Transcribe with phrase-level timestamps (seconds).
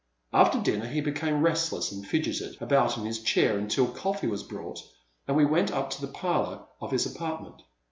[0.33, 4.79] After dinner he became restless and fidgeted about in his chair until coffee was brought,
[5.27, 7.61] and we went up to the parlour of our apartment.